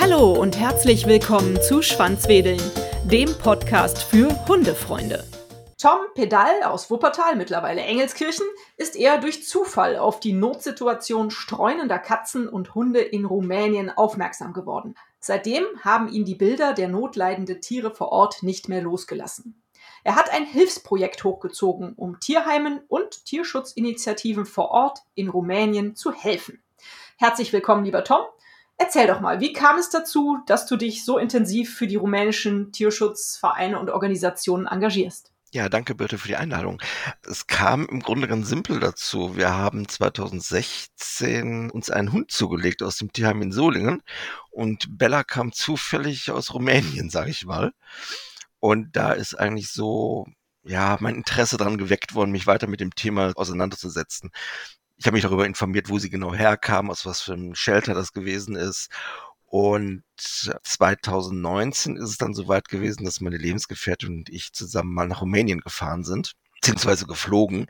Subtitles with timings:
[0.00, 2.60] Hallo und herzlich willkommen zu Schwanzwedeln,
[3.04, 5.24] dem Podcast für Hundefreunde.
[5.80, 8.44] Tom Pedal aus Wuppertal, mittlerweile Engelskirchen,
[8.76, 14.94] ist eher durch Zufall auf die Notsituation streunender Katzen und Hunde in Rumänien aufmerksam geworden.
[15.20, 19.62] Seitdem haben ihn die Bilder der notleidenden Tiere vor Ort nicht mehr losgelassen.
[20.02, 26.62] Er hat ein Hilfsprojekt hochgezogen, um Tierheimen und Tierschutzinitiativen vor Ort in Rumänien zu helfen.
[27.18, 28.22] Herzlich willkommen, lieber Tom.
[28.78, 32.72] Erzähl doch mal, wie kam es dazu, dass du dich so intensiv für die rumänischen
[32.72, 35.32] Tierschutzvereine und Organisationen engagierst?
[35.52, 36.80] Ja, danke Birte für die Einladung.
[37.28, 39.36] Es kam im Grunde ganz simpel dazu.
[39.36, 44.02] Wir haben 2016 uns einen Hund zugelegt aus dem Tierheim in Solingen
[44.50, 47.72] und Bella kam zufällig aus Rumänien, sage ich mal.
[48.60, 50.26] Und da ist eigentlich so,
[50.62, 54.30] ja, mein Interesse daran geweckt worden, mich weiter mit dem Thema auseinanderzusetzen.
[54.96, 58.12] Ich habe mich darüber informiert, wo sie genau herkam, aus was für einem Shelter das
[58.12, 58.90] gewesen ist.
[59.46, 65.22] Und 2019 ist es dann soweit gewesen, dass meine Lebensgefährtin und ich zusammen mal nach
[65.22, 67.66] Rumänien gefahren sind, beziehungsweise geflogen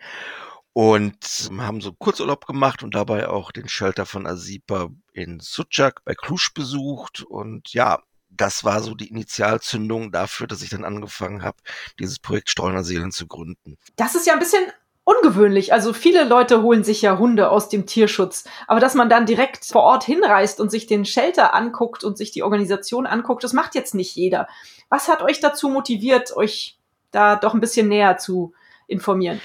[0.72, 6.14] und haben so Kurzurlaub gemacht und dabei auch den Shelter von Asipa in Sucak bei
[6.14, 11.58] Cluj besucht und ja, das war so die Initialzündung dafür, dass ich dann angefangen habe,
[11.98, 13.76] dieses Projekt Streunerseelen zu gründen.
[13.96, 14.64] Das ist ja ein bisschen
[15.04, 15.72] ungewöhnlich.
[15.72, 18.44] Also viele Leute holen sich ja Hunde aus dem Tierschutz.
[18.66, 22.30] Aber dass man dann direkt vor Ort hinreist und sich den Shelter anguckt und sich
[22.30, 24.48] die Organisation anguckt, das macht jetzt nicht jeder.
[24.88, 26.78] Was hat euch dazu motiviert, euch
[27.10, 28.52] da doch ein bisschen näher zu
[28.86, 29.40] informieren?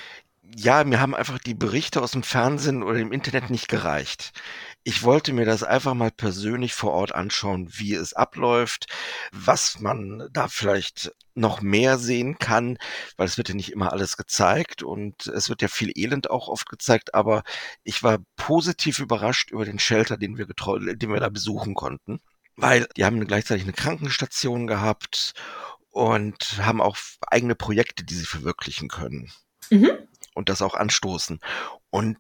[0.56, 4.32] Ja, mir haben einfach die Berichte aus dem Fernsehen oder im Internet nicht gereicht
[4.88, 8.86] ich wollte mir das einfach mal persönlich vor Ort anschauen, wie es abläuft,
[9.32, 12.78] was man da vielleicht noch mehr sehen kann,
[13.18, 16.50] weil es wird ja nicht immer alles gezeigt und es wird ja viel Elend auch
[16.50, 17.44] oft gezeigt, aber
[17.84, 22.22] ich war positiv überrascht über den Shelter, den wir, den wir da besuchen konnten,
[22.56, 25.34] weil die haben gleichzeitig eine Krankenstation gehabt
[25.90, 26.96] und haben auch
[27.26, 29.32] eigene Projekte, die sie verwirklichen können.
[29.72, 29.98] Mhm
[30.36, 31.40] und das auch anstoßen.
[31.90, 32.20] Und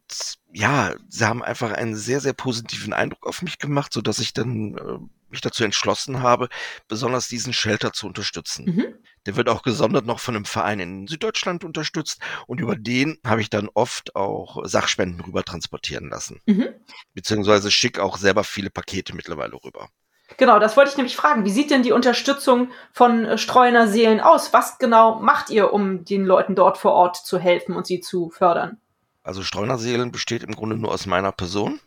[0.51, 4.33] ja, sie haben einfach einen sehr, sehr positiven Eindruck auf mich gemacht, so dass ich
[4.33, 4.97] dann äh,
[5.29, 6.49] mich dazu entschlossen habe,
[6.87, 8.65] besonders diesen Shelter zu unterstützen.
[8.65, 8.95] Mhm.
[9.25, 13.41] Der wird auch gesondert noch von einem Verein in Süddeutschland unterstützt und über den habe
[13.41, 16.41] ich dann oft auch Sachspenden rüber transportieren lassen.
[16.45, 16.69] Mhm.
[17.13, 19.89] Beziehungsweise schick auch selber viele Pakete mittlerweile rüber.
[20.37, 21.45] Genau, das wollte ich nämlich fragen.
[21.45, 24.53] Wie sieht denn die Unterstützung von äh, Streuner Seelen aus?
[24.53, 28.29] Was genau macht ihr, um den Leuten dort vor Ort zu helfen und sie zu
[28.29, 28.77] fördern?
[29.23, 31.79] Also Streuner Seelen besteht im Grunde nur aus meiner Person.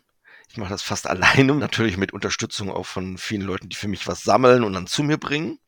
[0.49, 4.07] Ich mache das fast alleine, natürlich mit Unterstützung auch von vielen Leuten, die für mich
[4.07, 5.59] was sammeln und dann zu mir bringen.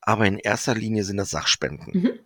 [0.00, 1.92] Aber in erster Linie sind das Sachspenden.
[1.92, 2.18] Mhm.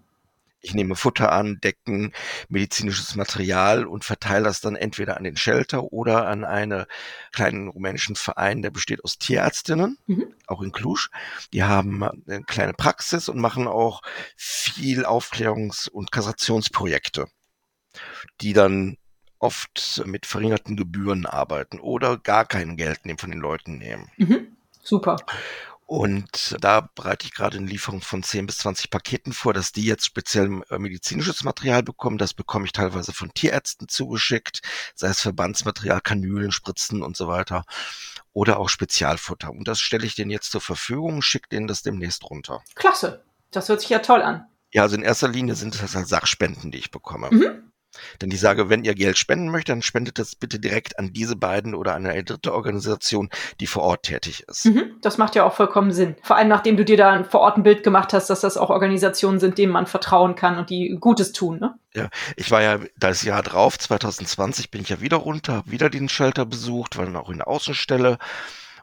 [0.66, 2.12] Ich nehme Futter an, Decken,
[2.48, 6.86] medizinisches Material und verteile das dann entweder an den Shelter oder an einen
[7.30, 10.34] kleinen rumänischen Verein, der besteht aus Tierärztinnen, mhm.
[10.48, 11.06] auch in Cluj.
[11.52, 14.02] Die haben eine kleine Praxis und machen auch
[14.36, 17.26] viel Aufklärungs- und Kassationsprojekte,
[18.40, 18.96] die dann
[19.38, 24.10] oft mit verringerten Gebühren arbeiten oder gar kein Geld von den Leuten nehmen.
[24.16, 24.56] Mhm.
[24.82, 25.16] Super.
[25.86, 29.84] Und da bereite ich gerade eine Lieferung von 10 bis 20 Paketen vor, dass die
[29.84, 32.18] jetzt speziell äh, medizinisches Material bekommen.
[32.18, 34.62] Das bekomme ich teilweise von Tierärzten zugeschickt,
[34.96, 37.64] sei es Verbandsmaterial, Kanülen, Spritzen und so weiter.
[38.32, 39.50] Oder auch Spezialfutter.
[39.50, 42.64] Und das stelle ich denen jetzt zur Verfügung, schicke denen das demnächst runter.
[42.74, 43.24] Klasse.
[43.52, 44.44] Das hört sich ja toll an.
[44.72, 47.30] Ja, also in erster Linie sind es halt Sachspenden, die ich bekomme.
[47.30, 47.72] Mhm.
[48.20, 51.36] Denn ich sage, wenn ihr Geld spenden möchtet, dann spendet das bitte direkt an diese
[51.36, 53.30] beiden oder an eine dritte Organisation,
[53.60, 54.66] die vor Ort tätig ist.
[54.66, 56.16] Mhm, das macht ja auch vollkommen Sinn.
[56.22, 58.70] Vor allem nachdem du dir da vor Ort ein Bild gemacht hast, dass das auch
[58.70, 61.58] Organisationen sind, denen man vertrauen kann und die Gutes tun.
[61.58, 61.74] Ne?
[61.94, 65.90] Ja, ich war ja das Jahr drauf, 2020, bin ich ja wieder runter, habe wieder
[65.90, 68.18] den Shelter besucht, war dann auch in der Außenstelle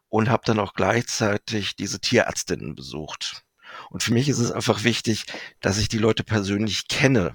[0.09, 3.43] und habe dann auch gleichzeitig diese Tierärztinnen besucht.
[3.89, 5.25] Und für mich ist es einfach wichtig,
[5.59, 7.33] dass ich die Leute persönlich kenne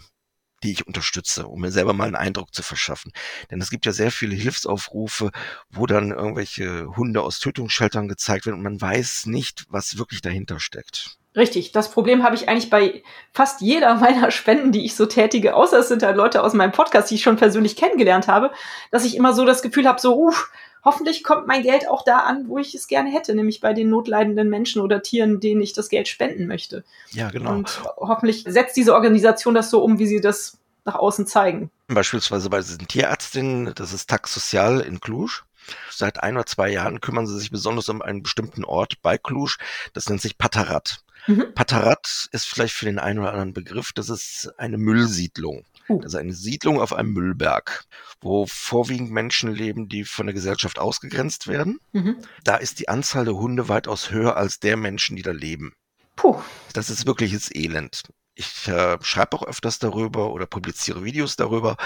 [0.62, 3.12] die ich unterstütze, um mir selber mal einen Eindruck zu verschaffen.
[3.50, 5.30] Denn es gibt ja sehr viele Hilfsaufrufe,
[5.70, 10.60] wo dann irgendwelche Hunde aus Tötungsscheltern gezeigt werden und man weiß nicht, was wirklich dahinter
[10.60, 11.18] steckt.
[11.36, 13.02] Richtig, das Problem habe ich eigentlich bei
[13.32, 16.72] fast jeder meiner Spenden, die ich so tätige, außer es sind halt Leute aus meinem
[16.72, 18.50] Podcast, die ich schon persönlich kennengelernt habe,
[18.90, 20.50] dass ich immer so das Gefühl habe, so, uff,
[20.84, 23.90] hoffentlich kommt mein Geld auch da an, wo ich es gerne hätte, nämlich bei den
[23.90, 26.84] notleidenden Menschen oder Tieren, denen ich das Geld spenden möchte.
[27.10, 27.52] Ja, genau.
[27.52, 31.70] Und hoffentlich setzt diese Organisation das so um, wie sie das nach außen zeigen.
[31.88, 35.42] Beispielsweise bei diesen Tierärztinnen, das ist Tax Social in Cluj.
[35.90, 39.56] Seit ein oder zwei Jahren kümmern sie sich besonders um einen bestimmten Ort bei Cluj.
[39.92, 41.02] Das nennt sich Patarat.
[41.26, 41.52] Mhm.
[41.54, 43.92] Patarat ist vielleicht für den einen oder anderen Begriff.
[43.92, 45.64] Das ist eine Müllsiedlung.
[45.88, 46.00] Uh.
[46.00, 47.84] Das ist eine Siedlung auf einem Müllberg,
[48.20, 51.78] wo vorwiegend Menschen leben, die von der Gesellschaft ausgegrenzt werden.
[51.92, 52.16] Mhm.
[52.44, 55.74] Da ist die Anzahl der Hunde weitaus höher als der Menschen, die da leben.
[56.16, 56.40] Puh.
[56.72, 58.02] Das ist wirkliches Elend.
[58.34, 61.76] Ich äh, schreibe auch öfters darüber oder publiziere Videos darüber.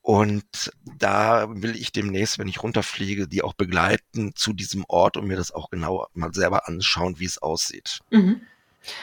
[0.00, 5.26] Und da will ich demnächst, wenn ich runterfliege, die auch begleiten zu diesem Ort und
[5.26, 8.00] mir das auch genau mal selber anschauen, wie es aussieht.
[8.10, 8.42] Mhm.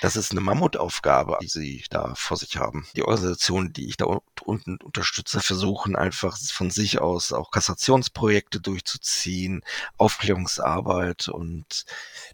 [0.02, 2.88] Das ist eine Mammutaufgabe, die sie da vor sich haben.
[2.96, 4.06] Die Organisationen, die ich da
[4.44, 9.64] unten unterstütze, versuchen einfach von sich aus auch Kassationsprojekte durchzuziehen,
[9.98, 11.86] Aufklärungsarbeit und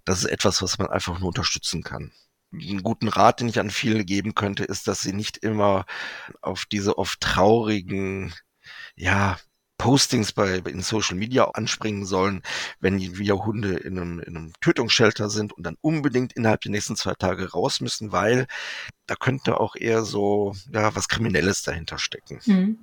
[0.06, 2.12] das ist etwas, was man einfach nur unterstützen kann
[2.54, 5.86] einen guten Rat, den ich an viele geben könnte, ist, dass sie nicht immer
[6.42, 8.34] auf diese oft traurigen,
[8.96, 9.38] ja,
[9.78, 12.42] Postings bei, in Social Media anspringen sollen,
[12.80, 16.96] wenn wieder Hunde in einem, in einem Tötungsshelter sind und dann unbedingt innerhalb der nächsten
[16.96, 18.48] zwei Tage raus müssen, weil
[19.06, 22.40] da könnte auch eher so ja was Kriminelles dahinter stecken.
[22.46, 22.80] Mhm.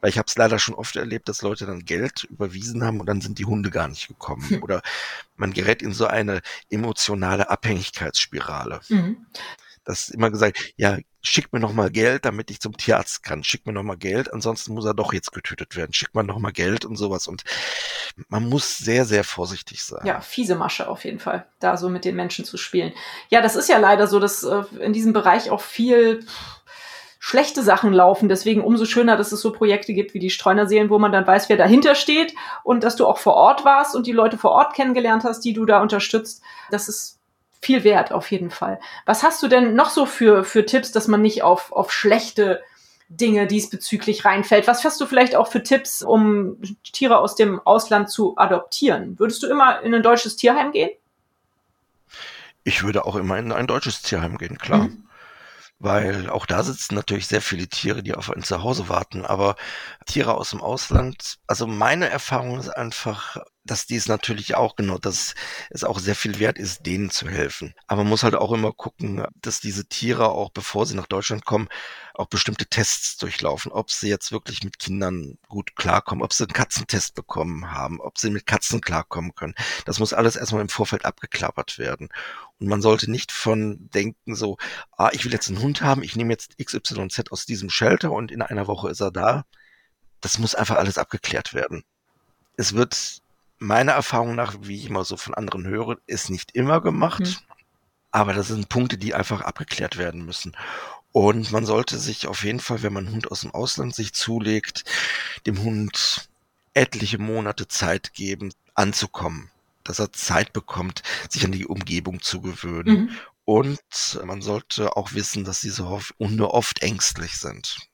[0.00, 3.06] Weil ich habe es leider schon oft erlebt, dass Leute dann Geld überwiesen haben und
[3.06, 4.46] dann sind die Hunde gar nicht gekommen.
[4.48, 4.62] Mhm.
[4.62, 4.82] Oder
[5.36, 8.80] man gerät in so eine emotionale Abhängigkeitsspirale.
[8.88, 9.26] Mhm
[9.86, 13.44] das immer gesagt, ja, schick mir noch mal Geld, damit ich zum Tierarzt kann.
[13.44, 15.92] Schick mir noch mal Geld, ansonsten muss er doch jetzt getötet werden.
[15.92, 17.26] Schick mir noch mal Geld und sowas.
[17.28, 17.44] Und
[18.28, 20.06] man muss sehr, sehr vorsichtig sein.
[20.06, 22.92] Ja, fiese Masche auf jeden Fall, da so mit den Menschen zu spielen.
[23.28, 26.24] Ja, das ist ja leider so, dass äh, in diesem Bereich auch viel
[27.18, 28.28] schlechte Sachen laufen.
[28.28, 31.48] Deswegen umso schöner, dass es so Projekte gibt wie die Streunerseelen, wo man dann weiß,
[31.48, 34.74] wer dahinter steht und dass du auch vor Ort warst und die Leute vor Ort
[34.74, 36.42] kennengelernt hast, die du da unterstützt.
[36.70, 37.15] Das ist
[37.60, 38.80] viel wert auf jeden Fall.
[39.04, 42.62] Was hast du denn noch so für, für Tipps, dass man nicht auf, auf schlechte
[43.08, 44.66] Dinge diesbezüglich reinfällt?
[44.66, 49.18] Was hast du vielleicht auch für Tipps, um Tiere aus dem Ausland zu adoptieren?
[49.18, 50.90] Würdest du immer in ein deutsches Tierheim gehen?
[52.64, 54.84] Ich würde auch immer in ein deutsches Tierheim gehen, klar.
[54.84, 55.06] Mhm
[55.78, 59.56] weil auch da sitzen natürlich sehr viele Tiere, die auf ein Zuhause warten, aber
[60.06, 65.34] Tiere aus dem Ausland, also meine Erfahrung ist einfach, dass dies natürlich auch genau, dass
[65.70, 67.74] es auch sehr viel wert ist, denen zu helfen.
[67.86, 71.44] Aber man muss halt auch immer gucken, dass diese Tiere auch, bevor sie nach Deutschland
[71.44, 71.68] kommen,
[72.14, 76.52] auch bestimmte Tests durchlaufen, ob sie jetzt wirklich mit Kindern gut klarkommen, ob sie einen
[76.52, 79.54] Katzentest bekommen haben, ob sie mit Katzen klarkommen können.
[79.84, 82.08] Das muss alles erstmal im Vorfeld abgeklappert werden.
[82.58, 84.56] Und man sollte nicht von denken so,
[84.96, 88.30] ah, ich will jetzt einen Hund haben, ich nehme jetzt XYZ aus diesem Shelter und
[88.30, 89.44] in einer Woche ist er da.
[90.20, 91.84] Das muss einfach alles abgeklärt werden.
[92.56, 93.20] Es wird
[93.58, 97.26] meiner Erfahrung nach, wie ich immer so von anderen höre, ist nicht immer gemacht.
[97.26, 97.36] Hm.
[98.10, 100.56] Aber das sind Punkte, die einfach abgeklärt werden müssen.
[101.12, 104.12] Und man sollte sich auf jeden Fall, wenn man einen Hund aus dem Ausland sich
[104.12, 104.84] zulegt,
[105.46, 106.28] dem Hund
[106.74, 109.50] etliche Monate Zeit geben, anzukommen.
[109.84, 112.96] Dass er Zeit bekommt, sich an die Umgebung zu gewöhnen.
[112.96, 113.10] Mhm.
[113.44, 115.88] Und man sollte auch wissen, dass diese
[116.18, 117.85] Hunde oft ängstlich sind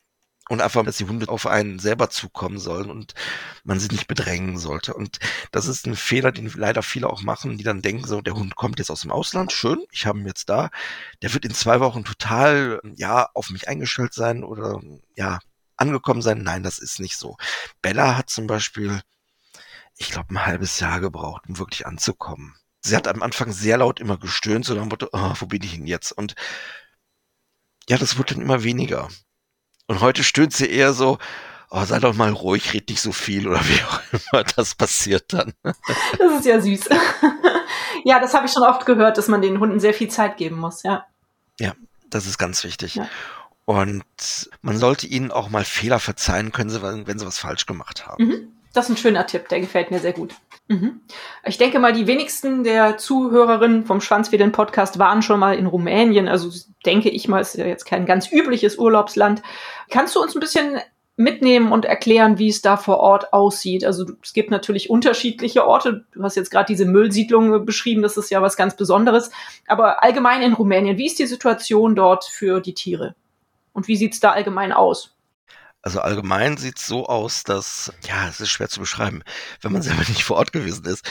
[0.53, 3.15] und einfach, dass die Hunde auf einen selber zukommen sollen und
[3.65, 4.93] man sie nicht bedrängen sollte.
[4.93, 5.19] Und
[5.51, 8.55] das ist ein Fehler, den leider viele auch machen, die dann denken, so, der Hund
[8.55, 10.69] kommt jetzt aus dem Ausland, schön, ich habe ihn jetzt da,
[11.23, 14.83] der wird in zwei Wochen total, ja, auf mich eingestellt sein oder,
[15.17, 15.39] ja,
[15.79, 16.43] angekommen sein.
[16.43, 17.39] Nein, das ist nicht so.
[17.81, 19.01] Bella hat zum Beispiel,
[19.97, 22.55] ich glaube, ein halbes Jahr gebraucht, um wirklich anzukommen.
[22.83, 25.77] Sie hat am Anfang sehr laut immer gestöhnt, so dann wurde, oh, wo bin ich
[25.77, 26.13] denn jetzt?
[26.13, 26.35] Und
[27.89, 29.09] ja, das wurde dann immer weniger.
[29.87, 31.19] Und heute stöhnt sie eher so,
[31.71, 35.33] oh, sei doch mal ruhig, red nicht so viel oder wie auch immer das passiert
[35.33, 35.53] dann.
[36.19, 36.89] Das ist ja süß.
[38.05, 40.59] ja, das habe ich schon oft gehört, dass man den Hunden sehr viel Zeit geben
[40.59, 41.07] muss, ja.
[41.59, 41.75] Ja,
[42.11, 42.97] das ist ganz wichtig.
[42.97, 43.09] Ja.
[43.65, 44.05] Und
[44.61, 48.25] man sollte ihnen auch mal Fehler verzeihen können, wenn sie was falsch gemacht haben.
[48.25, 48.49] Mhm.
[48.73, 50.35] Das ist ein schöner Tipp, der gefällt mir sehr gut.
[50.69, 51.01] Mhm.
[51.45, 56.29] Ich denke mal, die wenigsten der Zuhörerinnen vom Schwanzwedeln Podcast waren schon mal in Rumänien.
[56.29, 56.51] Also
[56.87, 59.43] denke ich mal, ist ja jetzt kein ganz übliches Urlaubsland.
[59.91, 60.81] Kannst du uns ein bisschen
[61.17, 63.85] mitnehmen und erklären, wie es da vor Ort aussieht?
[63.85, 66.05] Also es gibt natürlich unterschiedliche Orte.
[66.13, 69.31] Du hast jetzt gerade diese Müllsiedlung beschrieben, das ist ja was ganz Besonderes.
[69.67, 73.15] Aber allgemein in Rumänien, wie ist die Situation dort für die Tiere?
[73.73, 75.15] Und wie sieht es da allgemein aus?
[75.83, 79.23] Also allgemein sieht's so aus, dass, ja, es ist schwer zu beschreiben,
[79.61, 81.05] wenn man selber nicht vor Ort gewesen ist.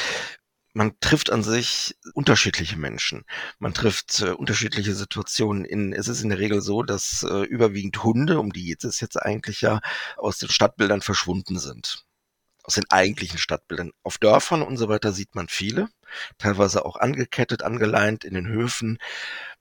[0.74, 3.26] Man trifft an sich unterschiedliche Menschen.
[3.60, 5.66] Man trifft äh, unterschiedliche Situationen.
[5.66, 9.02] In, es ist in der Regel so, dass äh, überwiegend Hunde, um die geht es
[9.02, 9.82] jetzt eigentlich ja,
[10.16, 12.06] aus den Stadtbildern verschwunden sind
[12.64, 13.92] aus den eigentlichen Stadtbildern.
[14.04, 15.90] Auf Dörfern und so weiter sieht man viele,
[16.38, 19.00] teilweise auch angekettet, angeleint in den Höfen.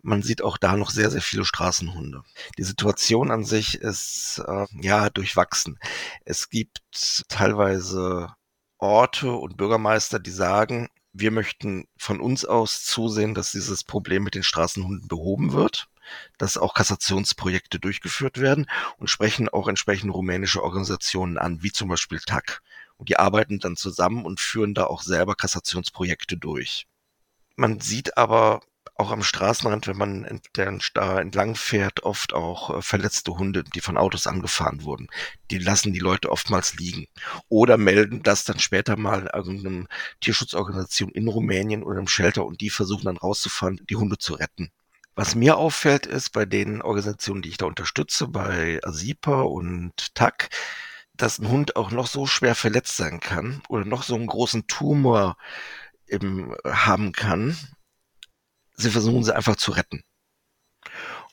[0.02, 2.22] Man sieht auch da noch sehr, sehr viele Straßenhunde.
[2.58, 5.78] Die Situation an sich ist äh, ja durchwachsen.
[6.24, 6.82] Es gibt
[7.28, 8.34] teilweise
[8.78, 14.34] Orte und Bürgermeister, die sagen, wir möchten von uns aus zusehen, dass dieses Problem mit
[14.34, 15.88] den Straßenhunden behoben wird.
[16.38, 18.66] dass auch Kassationsprojekte durchgeführt werden
[18.98, 22.62] und sprechen auch entsprechend rumänische Organisationen an, wie zum Beispiel TAC.
[23.00, 26.86] Und die arbeiten dann zusammen und führen da auch selber Kassationsprojekte durch.
[27.56, 28.60] Man sieht aber
[28.94, 33.96] auch am Straßenrand, wenn man da entlang fährt, oft auch äh, verletzte Hunde, die von
[33.96, 35.08] Autos angefahren wurden.
[35.50, 37.06] Die lassen die Leute oftmals liegen
[37.48, 39.88] oder melden das dann später mal irgendeinem
[40.20, 44.70] Tierschutzorganisation in Rumänien oder im Shelter und die versuchen dann rauszufahren, die Hunde zu retten.
[45.14, 50.50] Was mir auffällt, ist bei den Organisationen, die ich da unterstütze, bei ASIPA und TAC,
[51.22, 54.66] dass ein Hund auch noch so schwer verletzt sein kann oder noch so einen großen
[54.66, 55.36] Tumor
[56.06, 57.56] eben haben kann,
[58.76, 60.02] sie versuchen sie einfach zu retten.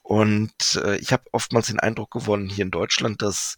[0.03, 3.57] Und äh, ich habe oftmals den Eindruck gewonnen hier in Deutschland, dass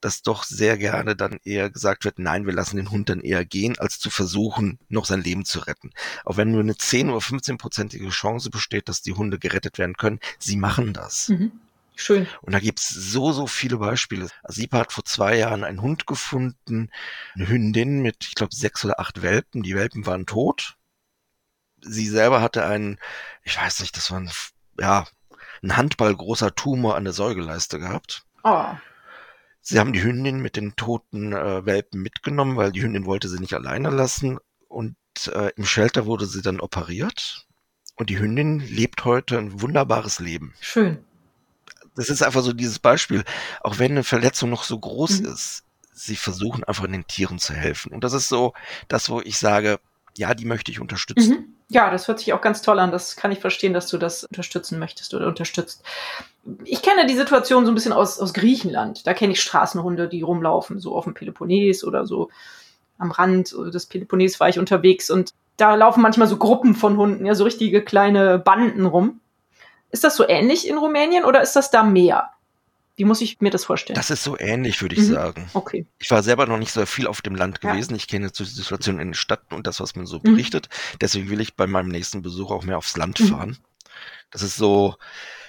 [0.00, 3.44] das doch sehr gerne dann eher gesagt wird, nein, wir lassen den Hund dann eher
[3.44, 5.90] gehen, als zu versuchen, noch sein Leben zu retten.
[6.24, 10.18] Auch wenn nur eine 10 oder 15-prozentige Chance besteht, dass die Hunde gerettet werden können,
[10.38, 11.28] sie machen das.
[11.28, 11.52] Mhm.
[11.94, 12.26] Schön.
[12.40, 14.28] Und da gibt's so, so viele Beispiele.
[14.42, 16.90] Asipa hat vor zwei Jahren einen Hund gefunden,
[17.34, 19.62] eine Hündin mit, ich glaube, sechs oder acht Welpen.
[19.62, 20.76] Die Welpen waren tot
[21.82, 22.98] sie selber hatte einen,
[23.42, 24.30] ich weiß nicht, das war ein,
[24.78, 25.06] ja,
[25.62, 28.24] ein Handball großer Tumor an der Säugeleiste gehabt.
[28.44, 28.66] Oh.
[29.60, 33.38] Sie haben die Hündin mit den toten äh, Welpen mitgenommen, weil die Hündin wollte sie
[33.38, 34.38] nicht alleine lassen.
[34.68, 34.96] Und
[35.32, 37.46] äh, im Shelter wurde sie dann operiert.
[37.96, 40.54] Und die Hündin lebt heute ein wunderbares Leben.
[40.60, 41.04] Schön.
[41.94, 43.24] Das ist einfach so dieses Beispiel.
[43.62, 45.26] Auch wenn eine Verletzung noch so groß mhm.
[45.26, 47.92] ist, sie versuchen einfach den Tieren zu helfen.
[47.92, 48.54] Und das ist so
[48.88, 49.78] das, wo ich sage,
[50.16, 51.30] ja, die möchte ich unterstützen.
[51.30, 51.54] Mhm.
[51.68, 52.90] Ja, das hört sich auch ganz toll an.
[52.90, 55.82] Das kann ich verstehen, dass du das unterstützen möchtest oder unterstützt.
[56.64, 59.06] Ich kenne die Situation so ein bisschen aus, aus Griechenland.
[59.06, 62.28] Da kenne ich Straßenhunde, die rumlaufen, so auf dem Peloponnes oder so
[62.98, 67.26] am Rand des Peloponnes war ich unterwegs und da laufen manchmal so Gruppen von Hunden,
[67.26, 69.20] ja, so richtige kleine Banden rum.
[69.92, 72.30] Ist das so ähnlich in Rumänien oder ist das da mehr?
[72.96, 73.94] Wie muss ich mir das vorstellen?
[73.94, 75.12] Das ist so ähnlich, würde ich mhm.
[75.12, 75.50] sagen.
[75.54, 75.86] Okay.
[75.98, 77.92] Ich war selber noch nicht so viel auf dem Land gewesen.
[77.92, 77.96] Ja.
[77.96, 80.22] Ich kenne die Situation in den Städten und das, was man so mhm.
[80.22, 80.68] berichtet.
[81.00, 83.28] Deswegen will ich bei meinem nächsten Besuch auch mehr aufs Land mhm.
[83.28, 83.58] fahren.
[84.30, 84.96] Das ist so,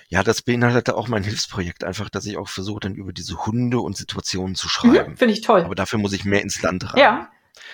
[0.07, 1.83] ja, das beinhaltet auch mein Hilfsprojekt.
[1.83, 4.69] Einfach, dass ich auch versuche, dann über diese Hunde und Situationen zu mhm.
[4.69, 5.17] schreiben.
[5.17, 5.63] Finde ich toll.
[5.63, 6.99] Aber dafür muss ich mehr ins Land rein.
[6.99, 7.31] Ja.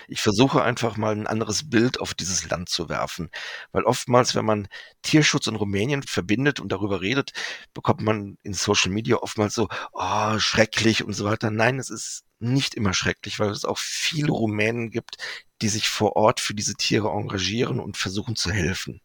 [0.08, 3.30] Ich versuche einfach mal ein anderes Bild auf dieses Land zu werfen,
[3.72, 4.68] weil oftmals, wenn man
[5.02, 7.32] Tierschutz in Rumänien verbindet und darüber redet,
[7.74, 11.50] bekommt man in Social Media oftmals so, oh, schrecklich und so weiter.
[11.50, 15.16] Nein, es ist nicht immer schrecklich, weil es auch viele Rumänen gibt,
[15.62, 19.00] die sich vor Ort für diese Tiere engagieren und versuchen zu helfen.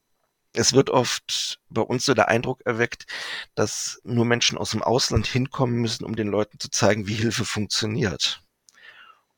[0.54, 3.06] Es wird oft bei uns so der Eindruck erweckt,
[3.56, 7.44] dass nur Menschen aus dem Ausland hinkommen müssen, um den Leuten zu zeigen, wie Hilfe
[7.44, 8.42] funktioniert.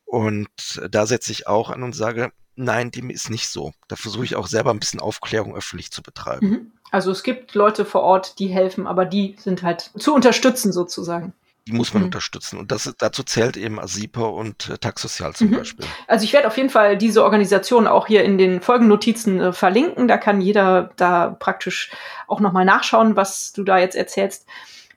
[0.08, 3.74] Und da setze ich auch an und sage, nein, dem ist nicht so.
[3.90, 6.50] Da versuche ich auch selber ein bisschen Aufklärung öffentlich zu betreiben.
[6.50, 6.72] Mhm.
[6.92, 11.34] Also es gibt Leute vor Ort, die helfen, aber die sind halt zu unterstützen sozusagen.
[11.68, 12.08] Die muss man mhm.
[12.08, 12.58] unterstützen.
[12.58, 15.58] Und das, dazu zählt eben ASIPA und äh, Taxozial zum mhm.
[15.58, 15.86] Beispiel.
[16.08, 20.08] Also ich werde auf jeden Fall diese Organisation auch hier in den Folgennotizen äh, verlinken.
[20.08, 21.92] Da kann jeder da praktisch
[22.28, 24.46] auch nochmal nachschauen, was du da jetzt erzählst.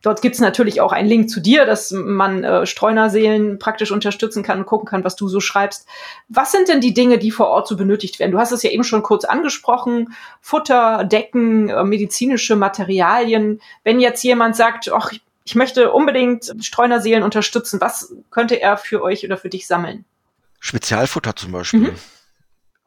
[0.02, 4.42] Dort gibt es natürlich auch einen Link zu dir, dass man äh, Streunerseelen praktisch unterstützen
[4.42, 5.86] kann und gucken kann, was du so schreibst.
[6.28, 8.32] Was sind denn die Dinge, die vor Ort so benötigt werden?
[8.32, 10.14] Du hast es ja eben schon kurz angesprochen.
[10.40, 13.60] Futter, Decken, äh, medizinische Materialien.
[13.84, 15.12] Wenn jetzt jemand sagt, ach,
[15.44, 20.04] ich möchte unbedingt Streunerseelen unterstützen, was könnte er für euch oder für dich sammeln?
[20.60, 21.80] Spezialfutter zum Beispiel.
[21.80, 21.96] Mhm.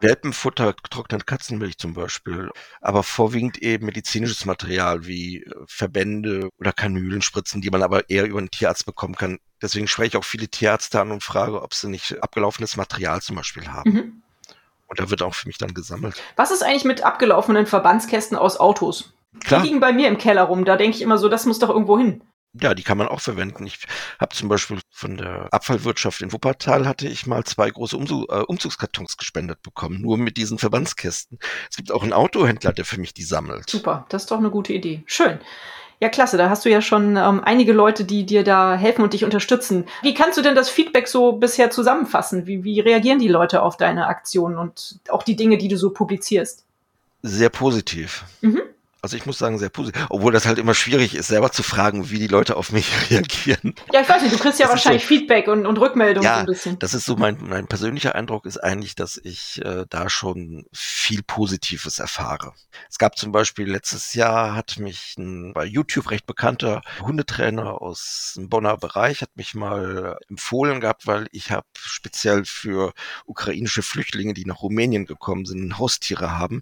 [0.03, 7.61] Welpenfutter, getrocknete Katzenmilch zum Beispiel, aber vorwiegend eben medizinisches Material wie äh, Verbände oder Kanülenspritzen,
[7.61, 9.39] die man aber eher über einen Tierarzt bekommen kann.
[9.61, 13.37] Deswegen spreche ich auch viele Tierärzte an und frage, ob sie nicht abgelaufenes Material zum
[13.37, 13.91] Beispiel haben.
[13.91, 14.23] Mhm.
[14.87, 16.21] Und da wird auch für mich dann gesammelt.
[16.35, 19.13] Was ist eigentlich mit abgelaufenen Verbandskästen aus Autos?
[19.39, 19.61] Klar.
[19.61, 20.65] Die liegen bei mir im Keller rum.
[20.65, 22.21] Da denke ich immer so, das muss doch irgendwo hin
[22.61, 23.65] ja, die kann man auch verwenden.
[23.65, 23.79] Ich
[24.19, 28.41] habe zum Beispiel von der Abfallwirtschaft in Wuppertal hatte ich mal zwei große Umzug, äh,
[28.41, 31.39] Umzugskartons gespendet bekommen, nur mit diesen Verbandskästen.
[31.69, 33.69] Es gibt auch einen Autohändler, der für mich die sammelt.
[33.69, 35.03] Super, das ist doch eine gute Idee.
[35.05, 35.39] Schön.
[35.99, 39.13] Ja, klasse, da hast du ja schon ähm, einige Leute, die dir da helfen und
[39.13, 39.85] dich unterstützen.
[40.01, 42.45] Wie kannst du denn das Feedback so bisher zusammenfassen?
[42.45, 45.91] Wie, wie reagieren die Leute auf deine Aktionen und auch die Dinge, die du so
[45.91, 46.65] publizierst?
[47.21, 48.25] Sehr positiv.
[48.41, 48.61] Mhm.
[49.03, 50.05] Also ich muss sagen, sehr positiv.
[50.09, 53.75] Obwohl das halt immer schwierig ist, selber zu fragen, wie die Leute auf mich reagieren.
[53.91, 56.35] Ja, ich weiß nicht, du kriegst ja das wahrscheinlich so, Feedback und, und Rückmeldungen ja,
[56.35, 56.79] so ein bisschen.
[56.79, 61.21] Das ist so mein, mein persönlicher Eindruck ist eigentlich, dass ich äh, da schon viel
[61.21, 62.53] Positives erfahre.
[62.89, 68.35] Es gab zum Beispiel letztes Jahr hat mich ein bei YouTube recht bekannter Hundetrainer aus
[68.37, 72.93] dem Bonner Bereich hat mich mal empfohlen gehabt, weil ich habe speziell für
[73.25, 76.61] ukrainische Flüchtlinge, die nach Rumänien gekommen sind, Haustiere haben,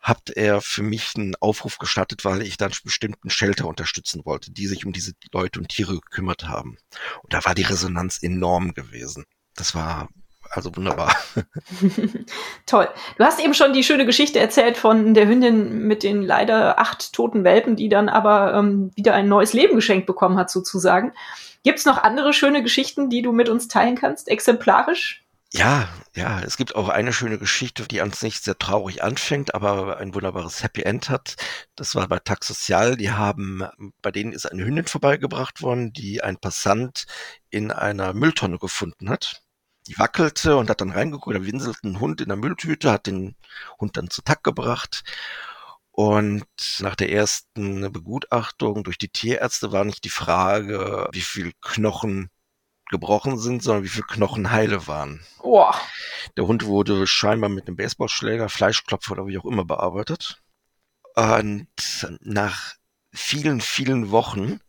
[0.00, 4.66] hat er für mich einen Aufruf gestartet, weil ich dann bestimmten Shelter unterstützen wollte, die
[4.66, 6.78] sich um diese Leute und Tiere gekümmert haben.
[7.22, 9.24] Und da war die Resonanz enorm gewesen.
[9.54, 10.08] Das war
[10.50, 11.14] also wunderbar.
[12.66, 12.88] Toll.
[13.18, 17.12] Du hast eben schon die schöne Geschichte erzählt von der Hündin mit den leider acht
[17.12, 21.12] toten Welpen, die dann aber ähm, wieder ein neues Leben geschenkt bekommen hat, sozusagen.
[21.64, 25.24] Gibt es noch andere schöne Geschichten, die du mit uns teilen kannst, exemplarisch?
[25.52, 29.96] Ja, ja, es gibt auch eine schöne Geschichte, die an sich sehr traurig anfängt, aber
[29.96, 31.36] ein wunderbares Happy End hat.
[31.74, 32.96] Das war bei Tax Social.
[32.98, 33.64] Die haben,
[34.02, 37.06] bei denen ist eine Hündin vorbeigebracht worden, die ein Passant
[37.48, 39.42] in einer Mülltonne gefunden hat.
[39.86, 43.34] Die wackelte und hat dann reingeguckt, da winselt ein Hund in der Mülltüte, hat den
[43.80, 45.02] Hund dann zu Tack gebracht.
[45.92, 46.44] Und
[46.80, 52.30] nach der ersten Begutachtung durch die Tierärzte war nicht die Frage, wie viel Knochen
[52.90, 55.20] gebrochen sind, sondern wie viele Knochen heile waren.
[55.42, 55.72] Oh.
[56.36, 60.42] Der Hund wurde scheinbar mit einem Baseballschläger, Fleischklopfer oder wie auch immer bearbeitet.
[61.14, 61.68] Und
[62.20, 62.74] nach
[63.12, 64.60] vielen, vielen Wochen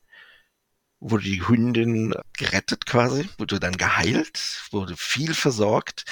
[0.99, 6.05] wurde die Hündin gerettet quasi, wurde dann geheilt, wurde viel versorgt,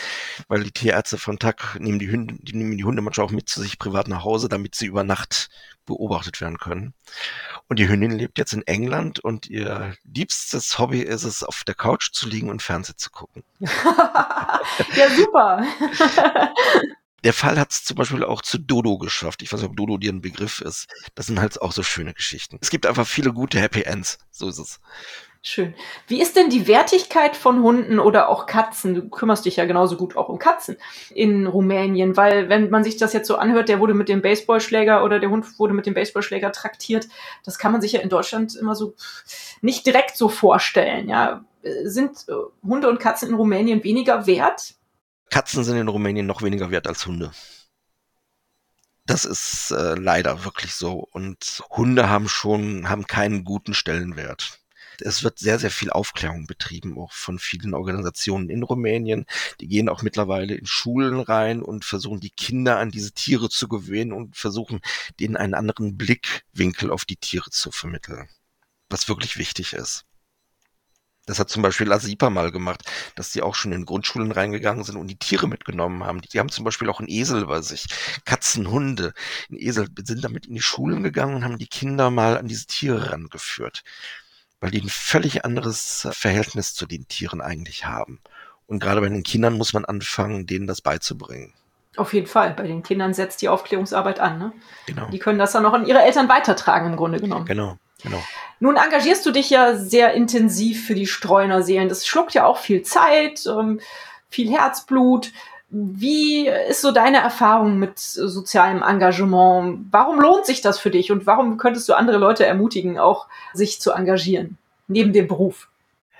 [0.47, 3.49] weil die Tierärzte von Tag nehmen die Hunde, die nehmen die Hunde manchmal auch mit
[3.49, 5.49] zu sich privat nach Hause, damit sie über Nacht
[5.85, 6.93] beobachtet werden können.
[7.67, 11.75] Und die Hündin lebt jetzt in England und ihr liebstes Hobby ist es, auf der
[11.75, 13.43] Couch zu liegen und Fernsehen zu gucken.
[13.59, 15.65] ja, super.
[17.23, 19.41] Der Fall hat es zum Beispiel auch zu Dodo geschafft.
[19.41, 20.87] Ich weiß nicht, ob Dodo dir ein Begriff ist.
[21.15, 22.57] Das sind halt auch so schöne Geschichten.
[22.61, 24.19] Es gibt einfach viele gute Happy Ends.
[24.31, 24.79] So ist es.
[25.41, 25.75] Schön.
[26.07, 28.95] Wie ist denn die Wertigkeit von Hunden oder auch Katzen?
[28.95, 30.77] Du kümmerst dich ja genauso gut auch um Katzen
[31.13, 35.03] in Rumänien, weil wenn man sich das jetzt so anhört, der wurde mit dem Baseballschläger
[35.03, 37.07] oder der Hund wurde mit dem Baseballschläger traktiert,
[37.45, 38.95] das kann man sich ja in Deutschland immer so
[39.61, 41.07] nicht direkt so vorstellen.
[41.07, 41.45] Ja,
[41.83, 42.33] sind äh,
[42.67, 44.75] Hunde und Katzen in Rumänien weniger wert?
[45.29, 47.31] Katzen sind in Rumänien noch weniger wert als Hunde.
[49.05, 51.07] Das ist äh, leider wirklich so.
[51.11, 54.59] Und Hunde haben schon, haben keinen guten Stellenwert.
[54.99, 59.25] Es wird sehr, sehr viel Aufklärung betrieben, auch von vielen Organisationen in Rumänien.
[59.61, 63.67] Die gehen auch mittlerweile in Schulen rein und versuchen die Kinder an diese Tiere zu
[63.67, 64.81] gewöhnen und versuchen
[65.19, 68.27] denen einen anderen Blickwinkel auf die Tiere zu vermitteln.
[68.89, 70.06] Was wirklich wichtig ist.
[71.27, 72.83] Das hat zum Beispiel Asipa mal gemacht,
[73.15, 76.21] dass die auch schon in Grundschulen reingegangen sind und die Tiere mitgenommen haben.
[76.21, 77.85] Die haben zum Beispiel auch einen Esel bei sich,
[78.25, 79.13] Katzen, Hunde.
[79.51, 82.65] Ein Esel sind damit in die Schulen gegangen und haben die Kinder mal an diese
[82.65, 83.83] Tiere rangeführt,
[84.61, 88.21] weil die ein völlig anderes Verhältnis zu den Tieren eigentlich haben.
[88.65, 91.53] Und gerade bei den Kindern muss man anfangen, denen das beizubringen.
[91.97, 92.53] Auf jeden Fall.
[92.53, 94.37] Bei den Kindern setzt die Aufklärungsarbeit an.
[94.37, 94.53] Ne?
[94.85, 95.09] Genau.
[95.09, 97.45] Die können das dann auch an ihre Eltern weitertragen, im Grunde genommen.
[97.45, 98.21] Genau, genau.
[98.59, 101.89] Nun engagierst du dich ja sehr intensiv für die Streunerseelen.
[101.89, 103.79] Das schluckt ja auch viel Zeit, ähm,
[104.29, 105.31] viel Herzblut.
[105.69, 109.87] Wie ist so deine Erfahrung mit sozialem Engagement?
[109.91, 113.81] Warum lohnt sich das für dich und warum könntest du andere Leute ermutigen, auch sich
[113.81, 114.57] zu engagieren,
[114.87, 115.67] neben dem Beruf?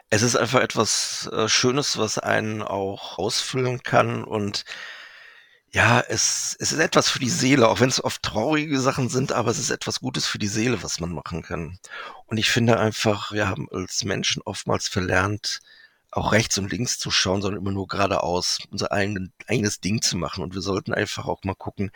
[0.10, 4.64] Es ist einfach etwas äh, Schönes, was einen auch ausfüllen kann und
[5.72, 9.32] ja, es, es ist etwas für die Seele, auch wenn es oft traurige Sachen sind,
[9.34, 11.78] aber es ist etwas Gutes für die Seele, was man machen kann.
[12.26, 15.60] Und ich finde einfach, wir haben als Menschen oftmals verlernt,
[16.12, 20.18] auch rechts und links zu schauen, sondern immer nur geradeaus, unser eigen, eigenes Ding zu
[20.18, 20.44] machen.
[20.44, 21.92] Und wir sollten einfach auch mal gucken,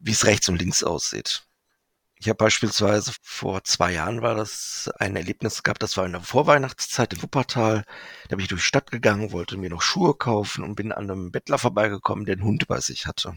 [0.00, 1.47] wie es rechts und links aussieht.
[2.20, 6.20] Ich habe beispielsweise vor zwei Jahren war das ein Erlebnis gehabt, das war in der
[6.20, 7.84] Vorweihnachtszeit in Wuppertal.
[8.28, 11.10] Da bin ich durch die Stadt gegangen, wollte mir noch Schuhe kaufen und bin an
[11.10, 13.34] einem Bettler vorbeigekommen, der einen Hund bei sich hatte.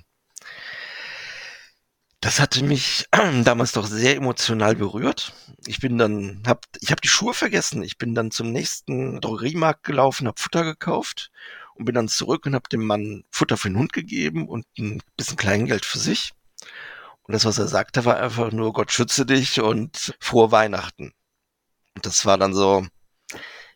[2.22, 3.08] Das hatte mich
[3.44, 5.34] damals doch sehr emotional berührt.
[5.66, 7.84] Ich bin dann, hab, ich habe die Schuhe vergessen.
[7.84, 11.32] Ich bin dann zum nächsten Drogeriemarkt gelaufen, habe Futter gekauft
[11.76, 15.02] und bin dann zurück und habe dem Mann Futter für den Hund gegeben und ein
[15.18, 16.34] bisschen Kleingeld für sich.
[17.32, 21.14] Und das, was er sagte, war einfach nur, Gott schütze dich und frohe Weihnachten.
[21.96, 22.86] Und das war dann so,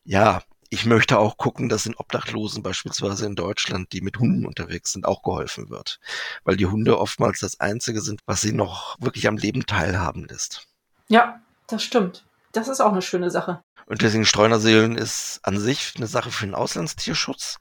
[0.04, 4.92] ja, ich möchte auch gucken, dass den Obdachlosen beispielsweise in Deutschland, die mit Hunden unterwegs
[4.92, 6.02] sind, auch geholfen wird.
[6.44, 10.68] Weil die Hunde oftmals das Einzige sind, was sie noch wirklich am Leben teilhaben lässt.
[11.08, 12.26] Ja, das stimmt.
[12.52, 13.64] Das ist auch eine schöne Sache.
[13.86, 17.60] Und deswegen Streunerseelen ist an sich eine Sache für den Auslandstierschutz.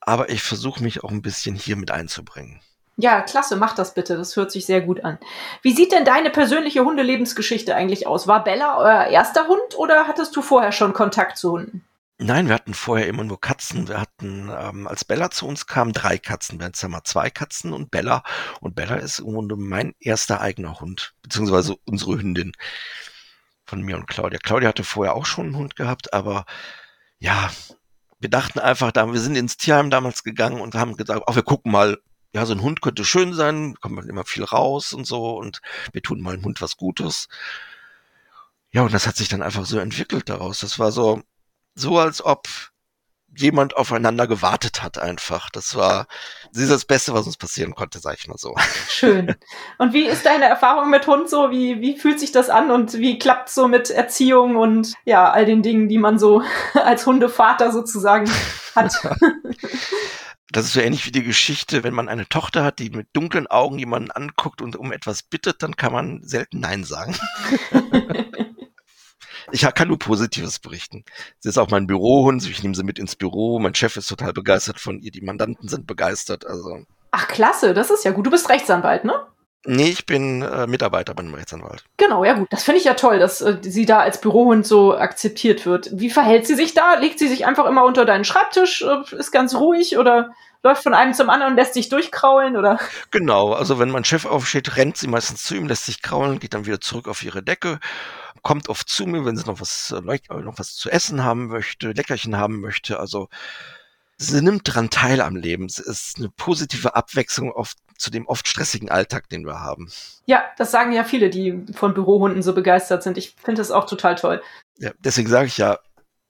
[0.00, 2.60] Aber ich versuche mich auch ein bisschen hier mit einzubringen.
[2.98, 4.16] Ja, klasse, mach das bitte.
[4.16, 5.18] Das hört sich sehr gut an.
[5.60, 8.26] Wie sieht denn deine persönliche Hundelebensgeschichte eigentlich aus?
[8.26, 11.84] War Bella euer erster Hund oder hattest du vorher schon Kontakt zu Hunden?
[12.18, 13.88] Nein, wir hatten vorher immer nur Katzen.
[13.88, 16.58] Wir hatten, ähm, als Bella zu uns kam, drei Katzen.
[16.58, 18.22] Wir hatten ja mal zwei Katzen und Bella.
[18.62, 22.52] Und Bella ist im Grunde mein erster eigener Hund, beziehungsweise unsere Hündin
[23.66, 24.38] von mir und Claudia.
[24.42, 26.46] Claudia hatte vorher auch schon einen Hund gehabt, aber
[27.18, 27.50] ja,
[28.18, 31.42] wir dachten einfach, da, wir sind ins Tierheim damals gegangen und haben gesagt, auch wir
[31.42, 31.98] gucken mal,
[32.36, 35.62] ja, so ein Hund könnte schön sein, kommt man immer viel raus und so und
[35.92, 37.28] wir tun mal einem Hund was Gutes.
[38.72, 40.60] Ja, und das hat sich dann einfach so entwickelt daraus.
[40.60, 41.22] Das war so,
[41.74, 42.46] so als ob
[43.34, 45.48] jemand aufeinander gewartet hat einfach.
[45.48, 46.08] Das war,
[46.52, 48.54] das ist das Beste, was uns passieren konnte, sag ich mal so.
[48.90, 49.34] Schön.
[49.78, 51.50] Und wie ist deine Erfahrung mit Hund so?
[51.50, 55.46] Wie, wie fühlt sich das an und wie klappt so mit Erziehung und ja, all
[55.46, 56.42] den Dingen, die man so
[56.74, 58.30] als Hundevater sozusagen
[58.74, 58.92] hat?
[60.56, 63.46] Das ist so ähnlich wie die Geschichte, wenn man eine Tochter hat, die mit dunklen
[63.46, 67.14] Augen jemanden anguckt und um etwas bittet, dann kann man selten Nein sagen.
[69.52, 71.04] ich kann nur Positives berichten.
[71.40, 73.58] Sie ist auch mein Bürohund, ich nehme sie mit ins Büro.
[73.58, 76.46] Mein Chef ist total begeistert von ihr, die Mandanten sind begeistert.
[76.46, 76.86] Also.
[77.10, 78.24] Ach, klasse, das ist ja gut.
[78.24, 79.26] Du bist Rechtsanwalt, ne?
[79.66, 81.84] Nee, ich bin äh, Mitarbeiter beim Rechtsanwalt.
[81.96, 82.48] Genau, ja gut.
[82.50, 85.90] Das finde ich ja toll, dass äh, sie da als Bürohund so akzeptiert wird.
[85.92, 86.94] Wie verhält sie sich da?
[86.94, 90.30] Legt sie sich einfach immer unter deinen Schreibtisch, äh, ist ganz ruhig oder
[90.62, 92.78] läuft von einem zum anderen und lässt sich durchkraulen oder?
[93.10, 96.54] Genau, also wenn mein Chef aufsteht, rennt sie meistens zu ihm, lässt sich kraulen, geht
[96.54, 97.78] dann wieder zurück auf ihre Decke,
[98.42, 101.92] kommt oft zu mir, wenn sie noch was, äh, noch was zu essen haben möchte,
[101.92, 102.98] Leckerchen haben möchte.
[103.00, 103.28] Also
[104.16, 105.66] sie nimmt dran teil am Leben.
[105.66, 109.90] Es ist eine positive Abwechslung oft zu dem oft stressigen Alltag, den wir haben.
[110.26, 113.16] Ja, das sagen ja viele, die von Bürohunden so begeistert sind.
[113.16, 114.42] Ich finde das auch total toll.
[114.78, 115.78] Ja, deswegen sage ich ja,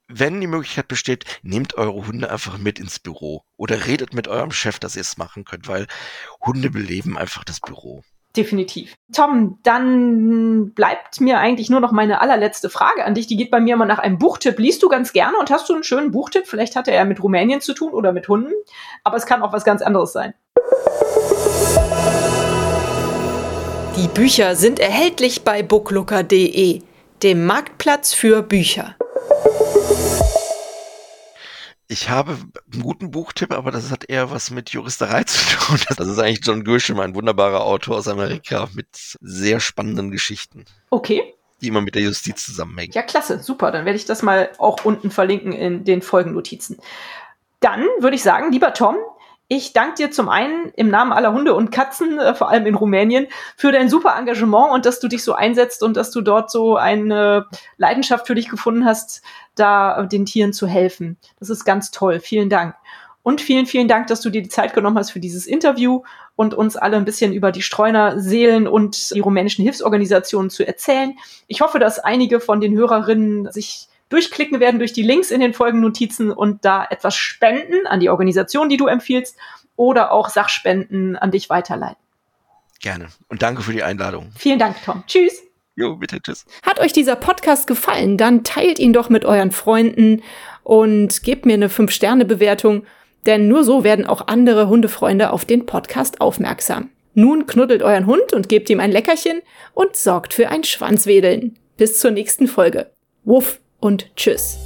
[0.08, 4.52] wenn die Möglichkeit besteht, nehmt eure Hunde einfach mit ins Büro oder redet mit eurem
[4.52, 5.88] Chef, dass ihr es machen könnt, weil
[6.44, 8.04] Hunde beleben einfach das Büro.
[8.36, 8.94] Definitiv.
[9.14, 13.26] Tom, dann bleibt mir eigentlich nur noch meine allerletzte Frage an dich.
[13.26, 14.58] Die geht bei mir immer nach einem Buchtipp.
[14.58, 16.46] Liest du ganz gerne und hast du einen schönen Buchtipp?
[16.46, 18.52] Vielleicht hat er ja mit Rumänien zu tun oder mit Hunden,
[19.04, 20.34] aber es kann auch was ganz anderes sein.
[23.96, 26.82] Die Bücher sind erhältlich bei booklooker.de,
[27.22, 28.96] dem Marktplatz für Bücher.
[31.88, 32.36] Ich habe
[32.72, 35.78] einen guten Buchtipp, aber das hat eher was mit Juristerei zu tun.
[35.96, 38.88] Das ist eigentlich John Grisham, ein wunderbarer Autor aus Amerika mit
[39.20, 40.64] sehr spannenden Geschichten.
[40.90, 41.34] Okay.
[41.60, 42.92] Die immer mit der Justiz zusammenhängen.
[42.92, 43.70] Ja, klasse, super.
[43.70, 46.78] Dann werde ich das mal auch unten verlinken in den Folgennotizen.
[47.60, 48.96] Dann würde ich sagen, lieber Tom,
[49.48, 52.74] ich danke dir zum einen im Namen aller Hunde und Katzen, äh, vor allem in
[52.74, 56.50] Rumänien, für dein super Engagement und dass du dich so einsetzt und dass du dort
[56.50, 59.22] so eine Leidenschaft für dich gefunden hast,
[59.54, 61.16] da den Tieren zu helfen.
[61.38, 62.18] Das ist ganz toll.
[62.20, 62.74] Vielen Dank.
[63.22, 66.02] Und vielen, vielen Dank, dass du dir die Zeit genommen hast für dieses Interview
[66.36, 71.16] und uns alle ein bisschen über die Streuner Seelen und die rumänischen Hilfsorganisationen zu erzählen.
[71.48, 75.54] Ich hoffe, dass einige von den Hörerinnen sich durchklicken werden durch die Links in den
[75.54, 79.36] Folgennotizen und da etwas spenden an die Organisation, die du empfiehlst,
[79.76, 81.98] oder auch Sachspenden an dich weiterleiten.
[82.80, 83.08] Gerne.
[83.28, 84.30] Und danke für die Einladung.
[84.36, 85.04] Vielen Dank, Tom.
[85.06, 85.42] Tschüss.
[85.76, 86.46] Jo, bitte, tschüss.
[86.62, 90.22] Hat euch dieser Podcast gefallen, dann teilt ihn doch mit euren Freunden
[90.62, 92.86] und gebt mir eine 5-Sterne-Bewertung,
[93.26, 96.90] denn nur so werden auch andere Hundefreunde auf den Podcast aufmerksam.
[97.12, 99.40] Nun knuddelt euren Hund und gebt ihm ein Leckerchen
[99.74, 101.58] und sorgt für ein Schwanzwedeln.
[101.76, 102.90] Bis zur nächsten Folge.
[103.24, 104.65] Wuff und tschüss.